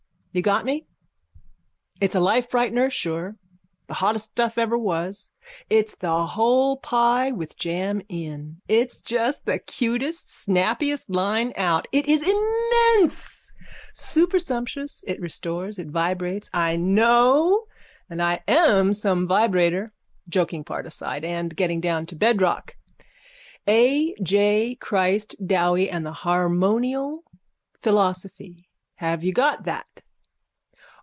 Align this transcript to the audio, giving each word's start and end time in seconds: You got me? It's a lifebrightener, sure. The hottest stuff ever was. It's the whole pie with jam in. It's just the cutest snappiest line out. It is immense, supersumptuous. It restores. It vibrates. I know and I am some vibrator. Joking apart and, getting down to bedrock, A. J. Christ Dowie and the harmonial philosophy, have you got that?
You 0.33 0.41
got 0.41 0.63
me? 0.63 0.87
It's 1.99 2.15
a 2.15 2.19
lifebrightener, 2.21 2.89
sure. 2.89 3.35
The 3.87 3.95
hottest 3.95 4.27
stuff 4.27 4.57
ever 4.57 4.77
was. 4.77 5.29
It's 5.69 5.93
the 5.95 6.25
whole 6.25 6.77
pie 6.77 7.33
with 7.33 7.57
jam 7.57 8.01
in. 8.07 8.61
It's 8.69 9.01
just 9.01 9.45
the 9.45 9.59
cutest 9.59 10.29
snappiest 10.31 11.09
line 11.09 11.51
out. 11.57 11.85
It 11.91 12.05
is 12.05 12.21
immense, 12.21 13.51
supersumptuous. 13.93 15.03
It 15.05 15.19
restores. 15.19 15.77
It 15.77 15.89
vibrates. 15.89 16.49
I 16.53 16.77
know 16.77 17.65
and 18.09 18.21
I 18.21 18.39
am 18.47 18.93
some 18.93 19.27
vibrator. 19.27 19.91
Joking 20.29 20.61
apart 20.61 20.87
and, 21.25 21.53
getting 21.57 21.81
down 21.81 22.05
to 22.05 22.15
bedrock, 22.15 22.77
A. 23.67 24.15
J. 24.23 24.75
Christ 24.75 25.35
Dowie 25.45 25.89
and 25.89 26.05
the 26.05 26.13
harmonial 26.13 27.23
philosophy, 27.81 28.69
have 28.95 29.25
you 29.25 29.33
got 29.33 29.65
that? 29.65 29.87